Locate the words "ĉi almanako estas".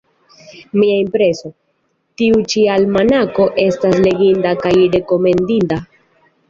2.55-4.03